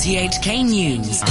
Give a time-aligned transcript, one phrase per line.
[0.00, 1.22] RTHK News.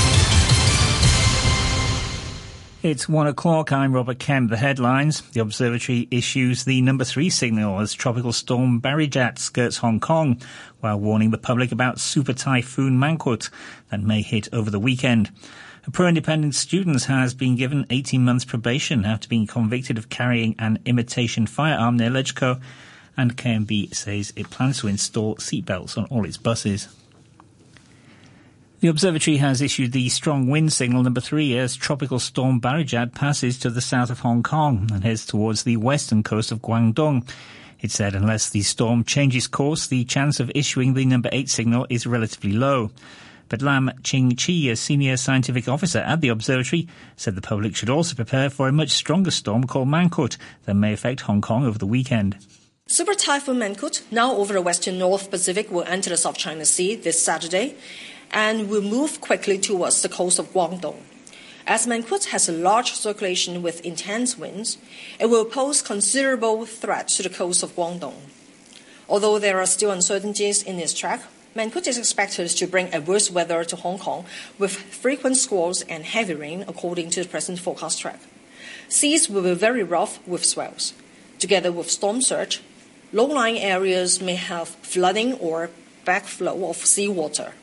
[2.83, 3.71] It's one o'clock.
[3.71, 4.51] I'm Robert Kemp.
[4.51, 5.21] The headlines.
[5.21, 10.39] The observatory issues the number three signal as tropical storm Barijat skirts Hong Kong,
[10.81, 13.49] while warning the public about super typhoon Mangkhut
[13.89, 15.31] that may hit over the weekend.
[15.87, 20.77] A pro-independent student has been given 18 months probation after being convicted of carrying an
[20.85, 22.61] imitation firearm near Legco,
[23.17, 26.87] and KMB says it plans to install seatbelts on all its buses.
[28.81, 33.59] The observatory has issued the strong wind signal number three as tropical storm Barijat passes
[33.59, 37.29] to the south of Hong Kong and heads towards the western coast of Guangdong.
[37.81, 41.87] It said unless the storm changes course, the chance of issuing the number eight signal
[41.89, 42.91] is relatively low.
[43.49, 47.89] But Lam Ching Chi, a senior scientific officer at the observatory, said the public should
[47.89, 51.77] also prepare for a much stronger storm called Mangkhut that may affect Hong Kong over
[51.77, 52.37] the weekend.
[52.87, 56.95] Super Typhoon Mangkhut, now over the western North Pacific, will enter the South China Sea
[56.95, 57.75] this Saturday
[58.31, 61.01] and will move quickly towards the coast of Guangdong.
[61.67, 64.77] As Mangkhut has a large circulation with intense winds,
[65.19, 68.15] it will pose considerable threat to the coast of Guangdong.
[69.07, 71.21] Although there are still uncertainties in its track,
[71.55, 74.25] Mangkhut is expected to bring adverse weather to Hong Kong
[74.57, 78.19] with frequent squalls and heavy rain according to the present forecast track.
[78.87, 80.93] Seas will be very rough with swells.
[81.39, 82.61] Together with storm surge,
[83.13, 85.69] low-lying areas may have flooding or
[86.05, 87.53] backflow of seawater.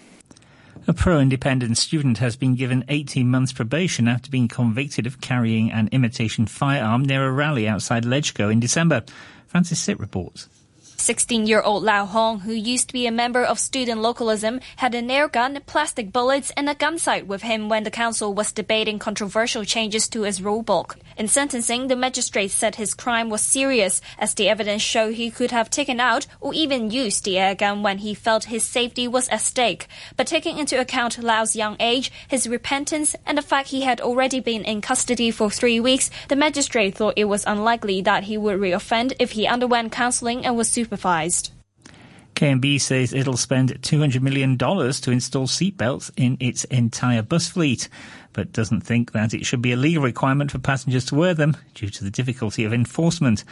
[0.89, 5.89] A pro-independent student has been given 18 months probation after being convicted of carrying an
[5.91, 9.03] imitation firearm near a rally outside Legco in December.
[9.49, 10.49] Francis Sitt reports.
[10.97, 14.95] 16 year old Lao Hong, who used to be a member of student localism, had
[14.95, 18.53] an nail gun, plastic bullets, and a gun sight with him when the council was
[18.53, 20.97] debating controversial changes to his its rulebook.
[21.17, 25.51] In sentencing, the magistrate said his crime was serious, as the evidence showed he could
[25.51, 29.29] have taken out or even used the air gun when he felt his safety was
[29.29, 29.89] at stake.
[30.17, 34.41] But taking into account Lao's young age, his repentance, and the fact he had already
[34.41, 38.61] been in custody for three weeks, the magistrate thought it was unlikely that he would
[38.61, 41.51] reoffend if he underwent counseling and was supervised.
[42.37, 47.89] KMB says it'll spend $200 million to install seatbelts in its entire bus fleet,
[48.35, 51.57] but doesn't think that it should be a legal requirement for passengers to wear them
[51.73, 53.43] due to the difficulty of enforcement.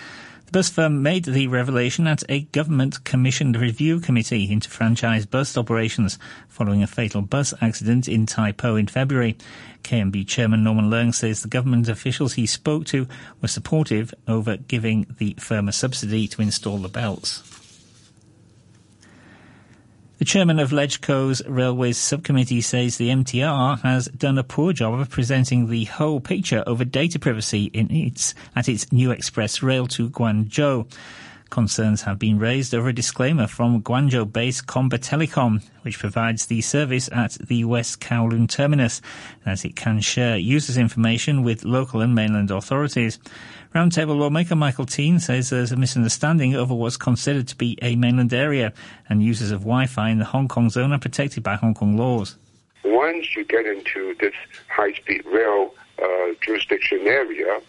[0.44, 5.56] The bus firm made the revelation at a government commissioned review committee into franchise bus
[5.56, 9.38] operations following a fatal bus accident in Tai Po in February.
[9.82, 13.08] KMB chairman Norman Leung says the government officials he spoke to
[13.40, 17.53] were supportive over giving the firm a subsidy to install the belts.
[20.18, 25.10] The chairman of Legco's Railways Subcommittee says the MTR has done a poor job of
[25.10, 30.08] presenting the whole picture over data privacy in its, at its new express rail to
[30.08, 30.88] Guangzhou.
[31.50, 37.08] Concerns have been raised over a disclaimer from Guangzhou-based Comba Telecom, which provides the service
[37.12, 39.02] at the West Kowloon terminus,
[39.44, 43.18] as it can share users' information with local and mainland authorities.
[43.74, 48.32] Roundtable lawmaker Michael Tien says there's a misunderstanding over what's considered to be a mainland
[48.32, 48.72] area,
[49.08, 52.36] and users of Wi-Fi in the Hong Kong zone are protected by Hong Kong laws.
[52.84, 54.34] Once you get into this
[54.68, 56.06] high-speed rail uh,
[56.40, 57.60] jurisdiction area,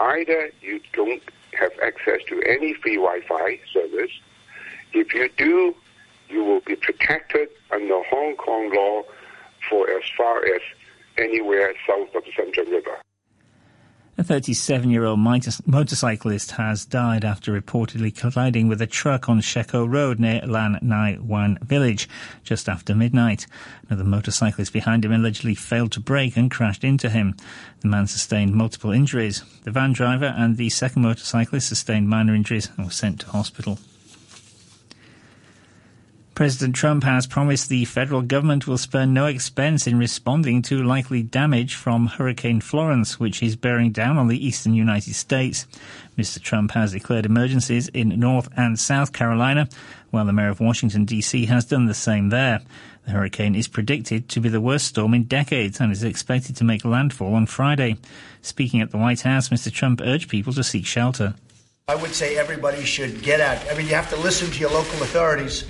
[0.00, 1.22] either you don't
[1.52, 4.10] have access to any free Wi-Fi service.
[4.92, 5.72] If you do,
[6.30, 9.02] you will be protected under Hong Kong law
[9.70, 10.62] for as far as
[11.16, 12.98] anywhere south of the Central River.
[14.16, 19.74] A 37 year old motorcyclist has died after reportedly colliding with a truck on Shek
[19.74, 22.08] O Road near Lan Nai Wan village
[22.44, 23.48] just after midnight.
[23.88, 27.34] Another motorcyclist behind him allegedly failed to brake and crashed into him.
[27.80, 29.42] The man sustained multiple injuries.
[29.64, 33.80] The van driver and the second motorcyclist sustained minor injuries and were sent to hospital.
[36.34, 41.22] President Trump has promised the federal government will spare no expense in responding to likely
[41.22, 45.64] damage from Hurricane Florence, which is bearing down on the eastern United States.
[46.18, 46.42] Mr.
[46.42, 49.68] Trump has declared emergencies in North and South Carolina,
[50.10, 51.46] while the mayor of Washington, D.C.
[51.46, 52.60] has done the same there.
[53.04, 56.64] The hurricane is predicted to be the worst storm in decades and is expected to
[56.64, 57.96] make landfall on Friday.
[58.42, 59.72] Speaking at the White House, Mr.
[59.72, 61.36] Trump urged people to seek shelter.
[61.86, 63.64] I would say everybody should get out.
[63.70, 65.64] I mean, you have to listen to your local authorities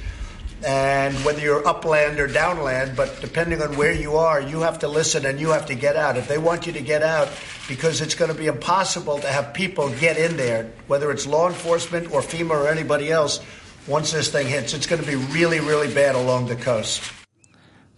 [0.65, 4.89] and whether you're upland or downland, but depending on where you are, you have to
[4.89, 6.17] listen and you have to get out.
[6.17, 7.29] If they want you to get out,
[7.69, 11.49] because it's going to be impossible to have people get in there, whether it's law
[11.49, 13.41] enforcement or FEMA or anybody else,
[13.87, 17.03] once this thing hits, it's going to be really, really bad along the coast.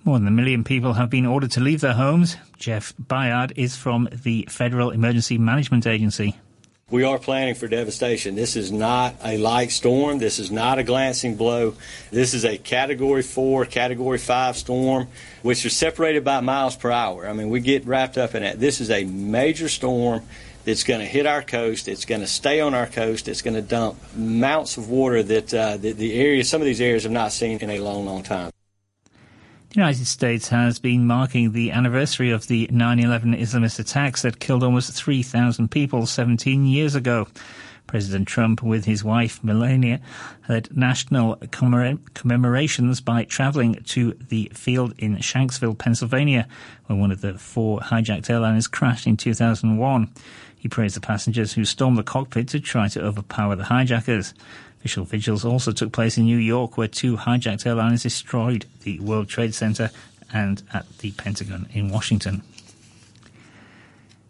[0.04, 2.36] More than a million people have been ordered to leave their homes.
[2.58, 6.36] Jeff Byard is from the Federal Emergency Management Agency.
[6.88, 8.36] We are planning for devastation.
[8.36, 10.18] This is not a light storm.
[10.18, 11.74] This is not a glancing blow.
[12.12, 15.08] This is a Category 4, Category 5 storm,
[15.42, 17.28] which are separated by miles per hour.
[17.28, 18.60] I mean, we get wrapped up in that.
[18.60, 20.22] This is a major storm
[20.64, 21.88] that's going to hit our coast.
[21.88, 23.26] It's going to stay on our coast.
[23.26, 26.80] It's going to dump amounts of water that uh, the, the areas, some of these
[26.80, 28.52] areas have not seen in a long, long time.
[29.76, 34.62] The United States has been marking the anniversary of the 9-11 Islamist attacks that killed
[34.62, 37.28] almost 3,000 people 17 years ago.
[37.86, 40.00] President Trump, with his wife Melania,
[40.48, 46.48] led national commemorations by traveling to the field in Shanksville, Pennsylvania,
[46.86, 50.10] where one of the four hijacked airliners crashed in 2001.
[50.56, 54.32] He praised the passengers who stormed the cockpit to try to overpower the hijackers.
[54.78, 59.28] Official vigils also took place in New York, where two hijacked airliners destroyed the World
[59.28, 59.90] Trade Center
[60.32, 62.42] and at the Pentagon in Washington.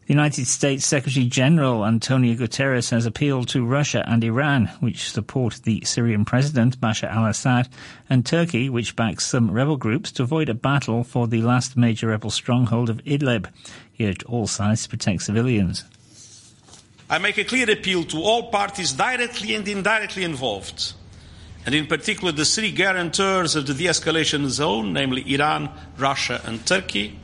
[0.06, 5.60] The United States Secretary General Antonio Guterres has appealed to Russia and Iran, which support
[5.64, 7.68] the Syrian president Bashar al-Assad,
[8.08, 12.06] and Turkey, which backs some rebel groups, to avoid a battle for the last major
[12.06, 13.48] rebel stronghold of Idlib.
[13.92, 15.82] He urged all sides to protect civilians.
[17.08, 20.92] I make a clear appeal to all parties directly and indirectly involved,
[21.64, 26.66] and in particular the three guarantors of the de escalation zone, namely Iran, Russia, and
[26.66, 27.18] Turkey.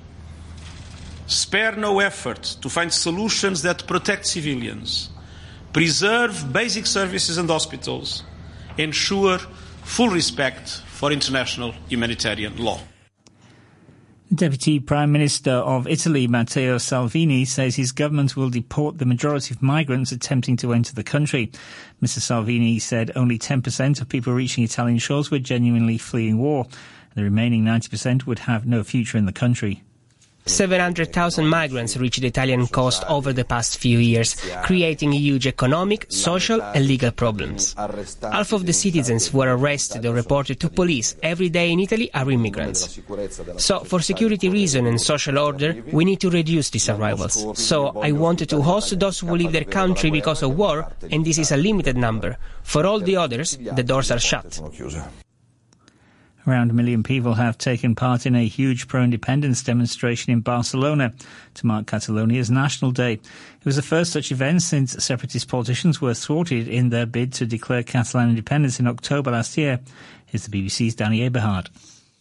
[1.26, 5.10] Spare no effort to find solutions that protect civilians,
[5.72, 8.22] preserve basic services and hospitals,
[8.78, 9.38] ensure
[9.82, 12.78] full respect for international humanitarian law.
[14.34, 19.60] Deputy Prime Minister of Italy, Matteo Salvini, says his government will deport the majority of
[19.60, 21.52] migrants attempting to enter the country.
[22.02, 22.18] Mr.
[22.18, 26.64] Salvini said only 10% of people reaching Italian shores were genuinely fleeing war.
[26.64, 29.82] And the remaining 90% would have no future in the country.
[30.46, 36.60] 700,000 migrants reached the Italian coast over the past few years, creating huge economic, social
[36.60, 37.74] and legal problems.
[37.74, 42.12] Half of the citizens who are arrested or reported to police every day in Italy
[42.12, 43.00] are immigrants.
[43.58, 47.58] So, for security reasons and social order, we need to reduce these arrivals.
[47.58, 51.38] So, I wanted to host those who leave their country because of war, and this
[51.38, 52.36] is a limited number.
[52.62, 54.60] For all the others, the doors are shut.
[56.44, 61.12] Around a million people have taken part in a huge pro-independence demonstration in Barcelona
[61.54, 63.12] to mark Catalonia's National Day.
[63.12, 67.46] It was the first such event since separatist politicians were thwarted in their bid to
[67.46, 69.78] declare Catalan independence in October last year.
[70.26, 71.68] Here's the BBC's Danny Aeberhard.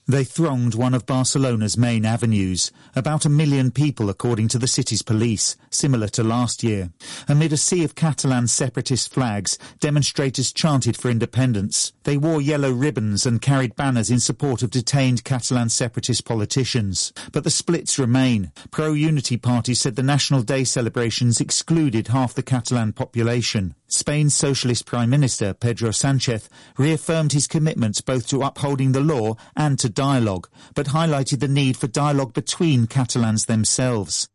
[0.07, 5.03] They thronged one of Barcelona's main avenues, about a million people according to the city's
[5.03, 6.91] police, similar to last year.
[7.27, 11.93] Amid a sea of Catalan separatist flags, demonstrators chanted for independence.
[12.03, 17.13] They wore yellow ribbons and carried banners in support of detained Catalan separatist politicians.
[17.31, 18.51] But the splits remain.
[18.71, 23.75] Pro-unity parties said the National Day celebrations excluded half the Catalan population.
[23.93, 29.77] Spain's Socialist Prime Minister, Pedro Sanchez, reaffirmed his commitments both to upholding the law and
[29.79, 34.29] to dialogue, but highlighted the need for dialogue between Catalans themselves.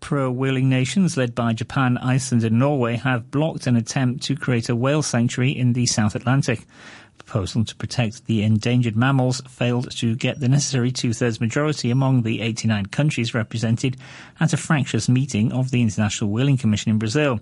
[0.00, 4.76] Pro-whaling nations led by Japan, Iceland and Norway have blocked an attempt to create a
[4.76, 6.60] whale sanctuary in the South Atlantic.
[6.60, 12.22] A proposal to protect the endangered mammals failed to get the necessary two-thirds majority among
[12.22, 13.96] the 89 countries represented
[14.38, 17.40] at a fractious meeting of the International Whaling Commission in Brazil.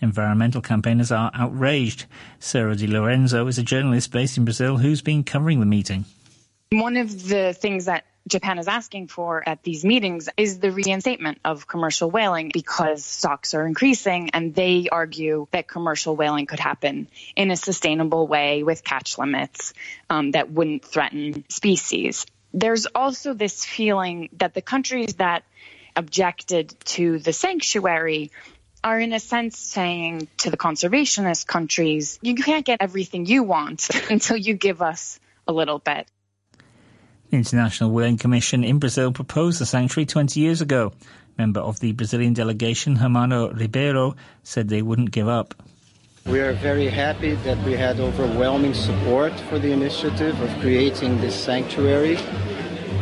[0.00, 2.06] Environmental campaigners are outraged.
[2.38, 6.04] Sarah Di Lorenzo is a journalist based in Brazil who's been covering the meeting.
[6.70, 11.38] One of the things that Japan is asking for at these meetings is the reinstatement
[11.44, 17.08] of commercial whaling because stocks are increasing and they argue that commercial whaling could happen
[17.36, 19.74] in a sustainable way with catch limits
[20.10, 22.26] um, that wouldn't threaten species.
[22.52, 25.44] There's also this feeling that the countries that
[25.94, 28.32] objected to the sanctuary
[28.86, 33.90] are in a sense saying to the conservationist countries, you can't get everything you want
[34.10, 36.06] until you give us a little bit.
[37.30, 40.92] The International Whaling Commission in Brazil proposed the sanctuary 20 years ago.
[41.36, 44.14] Member of the Brazilian delegation, Hermano Ribeiro,
[44.44, 45.54] said they wouldn't give up.
[46.24, 51.34] We are very happy that we had overwhelming support for the initiative of creating this
[51.34, 52.18] sanctuary.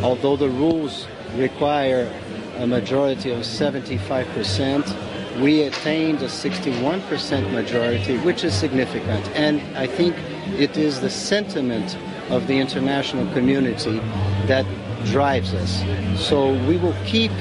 [0.02, 2.10] Although the rules require
[2.56, 9.28] a majority of 75%, we attained a 61% majority, which is significant.
[9.30, 10.16] And I think
[10.58, 11.96] it is the sentiment
[12.30, 13.98] of the international community
[14.46, 14.66] that
[15.06, 15.82] drives us.
[16.20, 17.32] So we will keep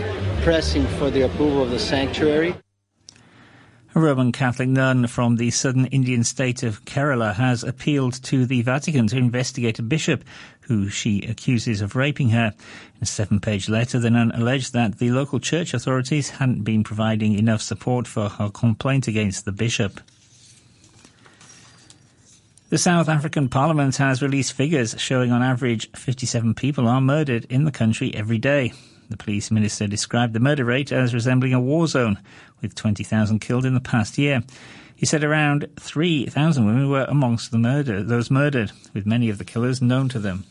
[0.41, 2.55] pressing for the approval of the sanctuary.
[3.95, 8.63] A Roman Catholic nun from the southern Indian state of Kerala has appealed to the
[8.63, 10.23] Vatican to investigate a bishop
[10.67, 12.53] who she accuses of raping her.
[12.95, 16.83] In a seven page letter, the nun alleged that the local church authorities hadn't been
[16.83, 19.99] providing enough support for her complaint against the bishop.
[22.69, 27.65] The South African Parliament has released figures showing on average 57 people are murdered in
[27.65, 28.73] the country every day.
[29.09, 32.17] The police minister described the murder rate as resembling a war zone,
[32.61, 34.41] with 20,000 killed in the past year.
[34.95, 39.45] He said around 3,000 women were amongst the murder, those murdered, with many of the
[39.45, 40.45] killers known to them.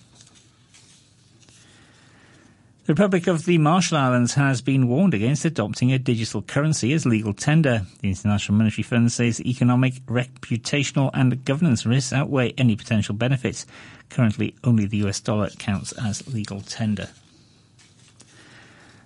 [2.85, 7.07] The Republic of the Marshall Islands has been warned against adopting a digital currency as
[7.07, 7.83] legal tender.
[8.01, 13.67] The International Monetary Fund says economic, reputational, and governance risks outweigh any potential benefits.
[14.11, 17.11] Currently, only the US dollar counts as legal tender.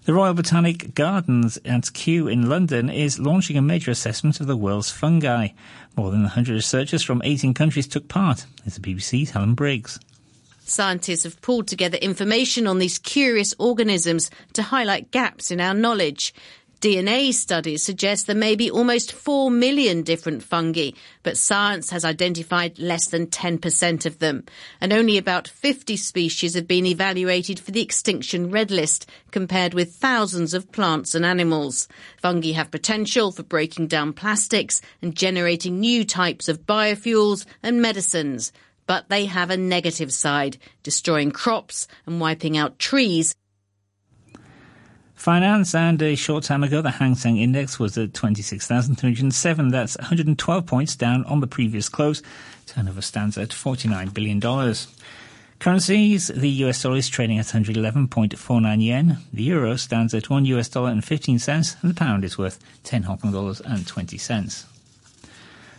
[0.06, 4.56] The Royal Botanic Gardens at Kew in London is launching a major assessment of the
[4.56, 5.49] world's fungi.
[5.99, 8.47] More than 100 researchers from 18 countries took part.
[8.64, 9.99] It's the BBC's Helen Briggs.
[10.69, 16.35] Scientists have pulled together information on these curious organisms to highlight gaps in our knowledge.
[16.81, 20.91] DNA studies suggest there may be almost 4 million different fungi,
[21.23, 24.45] but science has identified less than 10% of them.
[24.81, 29.95] And only about 50 species have been evaluated for the extinction red list, compared with
[29.95, 31.87] thousands of plants and animals.
[32.21, 38.53] Fungi have potential for breaking down plastics and generating new types of biofuels and medicines
[38.87, 43.35] but they have a negative side, destroying crops and wiping out trees.
[45.14, 49.69] Finance and a short time ago, the Hang Seng Index was at 26,307.
[49.71, 52.23] That's 112 points down on the previous close.
[52.66, 54.40] Turnover stands at $49 billion.
[55.59, 59.19] Currencies, the US dollar is trading at 111.49 yen.
[59.33, 62.62] The euro stands at 1 US dollar and 15 cents, and the pound is worth
[62.85, 64.66] 10 Hong Kong dollars and 20 cents.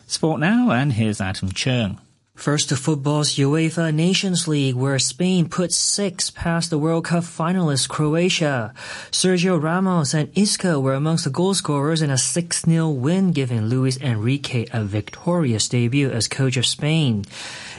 [0.07, 1.99] Sport now, and here's Adam Chung.
[2.47, 7.89] First to football's UEFA Nations League, where Spain put six past the World Cup finalist
[7.89, 8.73] Croatia.
[9.11, 13.97] Sergio Ramos and Isco were amongst the goal scorers in a 6-0 win, giving Luis
[13.97, 17.25] Enrique a victorious debut as coach of Spain.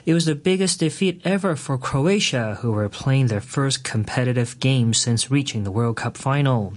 [0.07, 4.95] It was the biggest defeat ever for Croatia, who were playing their first competitive game
[4.95, 6.75] since reaching the World Cup final.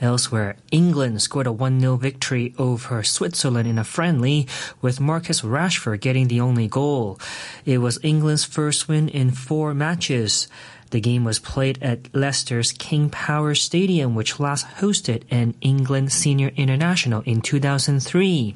[0.00, 4.46] Elsewhere, England scored a 1-0 victory over Switzerland in a friendly,
[4.82, 7.18] with Marcus Rashford getting the only goal.
[7.64, 10.48] It was England's first win in four matches.
[10.90, 16.50] The game was played at Leicester's King Power Stadium, which last hosted an England senior
[16.56, 18.54] international in 2003.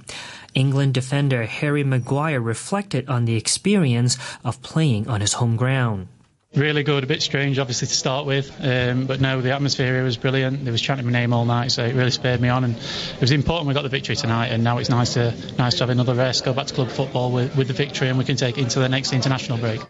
[0.54, 6.08] England defender Harry Maguire reflected on the experience of playing on his home ground.
[6.54, 10.04] Really good, a bit strange obviously to start with, um, but no, the atmosphere here
[10.04, 10.66] was brilliant.
[10.66, 13.20] They was chanting my name all night, so it really spurred me on, and it
[13.22, 14.48] was important we got the victory tonight.
[14.48, 17.32] And now it's nice to nice to have another rest, go back to club football
[17.32, 19.80] with, with the victory, and we can take it into the next international break.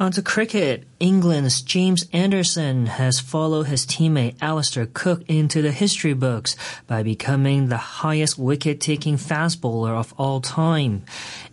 [0.00, 0.84] On to cricket.
[0.98, 7.68] England's James Anderson has followed his teammate Alastair Cook into the history books by becoming
[7.68, 11.04] the highest wicket-taking fast bowler of all time.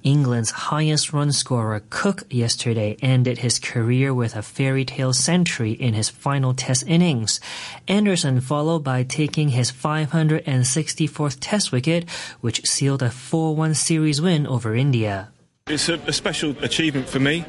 [0.01, 5.93] England's highest run scorer Cook yesterday ended his career with a fairy tale century in
[5.93, 7.41] his final test innings.
[7.85, 14.73] Anderson followed by taking his 564th test wicket, which sealed a 4-1 series win over
[14.73, 15.33] India.
[15.67, 17.43] It's a, a special achievement for me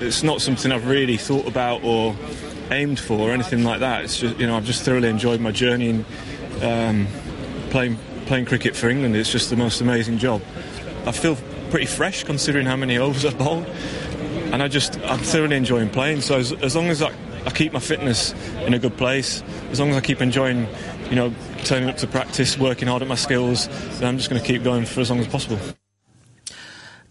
[0.00, 2.16] it's not something I've really thought about or
[2.70, 4.04] aimed for or anything like that.
[4.04, 6.04] It's just you know I've just thoroughly enjoyed my journey in
[6.62, 7.06] um,
[7.70, 9.16] playing playing cricket for England.
[9.16, 10.42] It's just the most amazing job.
[11.06, 11.36] I feel
[11.70, 13.66] pretty fresh considering how many overs I've bowled,
[14.52, 16.20] and I just I'm thoroughly enjoying playing.
[16.20, 17.12] So as, as long as I,
[17.44, 18.32] I keep my fitness
[18.64, 20.66] in a good place, as long as I keep enjoying,
[21.08, 21.34] you know,
[21.64, 24.62] turning up to practice, working hard at my skills, then I'm just going to keep
[24.62, 25.58] going for as long as possible.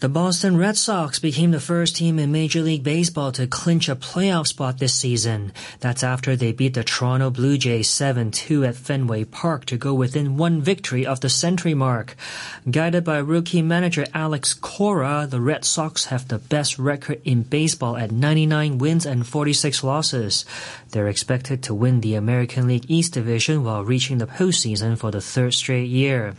[0.01, 3.95] The Boston Red Sox became the first team in Major League Baseball to clinch a
[3.95, 5.53] playoff spot this season.
[5.79, 10.35] That's after they beat the Toronto Blue Jays 7-2 at Fenway Park to go within
[10.35, 12.17] one victory of the century mark.
[12.69, 17.95] Guided by rookie manager Alex Cora, the Red Sox have the best record in baseball
[17.95, 20.43] at 99 wins and 46 losses.
[20.91, 25.21] They're expected to win the American League East Division while reaching the postseason for the
[25.21, 26.35] third straight year.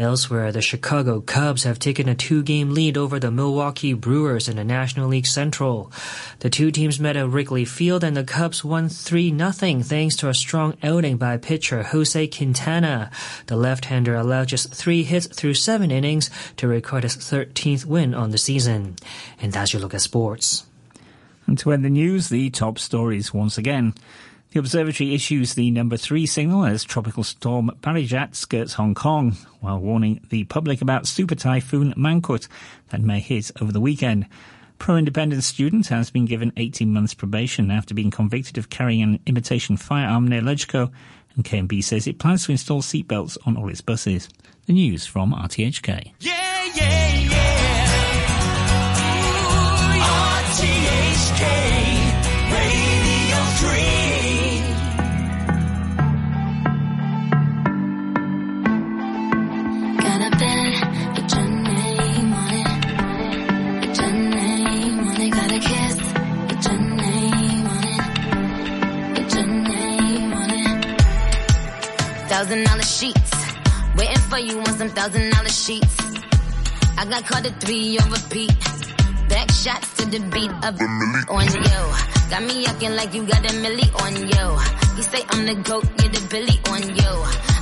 [0.00, 4.64] Elsewhere, the Chicago Cubs have taken a two-game lead over the Milwaukee Brewers in the
[4.64, 5.92] National League Central.
[6.38, 10.34] The two teams met at Wrigley Field and the Cubs won 3-0 thanks to a
[10.34, 13.10] strong outing by pitcher Jose Quintana.
[13.46, 18.30] The left-hander allowed just three hits through seven innings to record his 13th win on
[18.30, 18.96] the season.
[19.38, 20.64] And that's your look at sports.
[21.46, 23.92] And to end the news, the top stories once again.
[24.52, 29.78] The observatory issues the number three signal as tropical storm Barijat skirts Hong Kong, while
[29.78, 32.48] warning the public about super typhoon Mangkhut
[32.88, 34.26] that may hit over the weekend.
[34.78, 39.76] Pro-independence student has been given 18 months probation after being convicted of carrying an imitation
[39.76, 40.90] firearm near LegCo,
[41.36, 44.28] and KMB says it plans to install seatbelts on all its buses.
[44.66, 46.12] The news from RTHK.
[46.18, 47.30] Yeah, yeah, yeah.
[49.46, 50.00] Ooh,
[50.64, 51.69] RTHK
[72.40, 73.32] thousand dollar sheets.
[73.98, 75.96] Waiting for you on some thousand dollar sheets.
[76.96, 78.56] I got caught at three on repeat.
[79.28, 81.80] Back shots to the beat of the milli on yo.
[82.30, 84.44] Got me acting like you got a milli on yo.
[84.96, 87.12] You say I'm the goat, you're the billy on yo.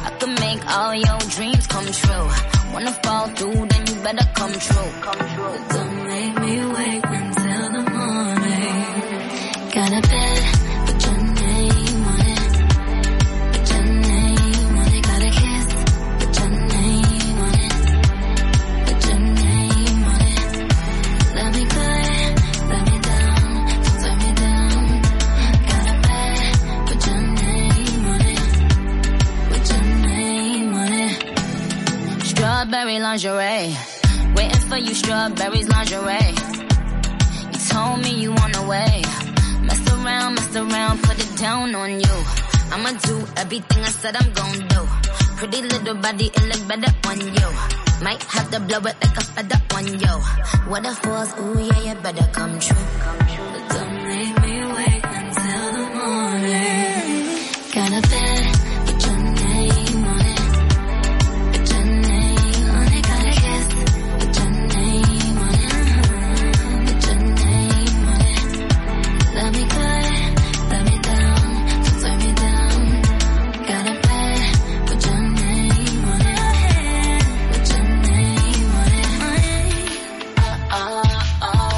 [0.06, 2.26] I can make all your dreams come true.
[2.73, 4.90] Wanna fall through, then you better come true.
[5.06, 5.58] Come true.
[5.75, 8.75] Don't make me wait until the morning.
[9.75, 10.57] Got a bed
[33.58, 34.34] lingerie.
[34.34, 36.34] Waiting for you, strawberries lingerie.
[37.52, 39.02] You told me you want away.
[39.62, 42.16] Mess around, mess around, put it down on you.
[42.72, 44.86] I'ma do everything I said I'm gonna do.
[45.36, 47.48] Pretty little body, it look better on you.
[48.02, 50.14] Might have to blow it like a feather on you.
[50.70, 52.76] What if force, ooh yeah, you better come true.
[53.52, 57.24] But don't make me wait until the morning.
[57.74, 58.27] Got a bed